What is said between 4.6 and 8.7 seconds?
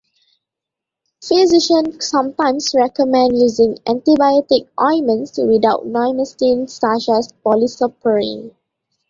ointments without neomycin, such as Polysporin.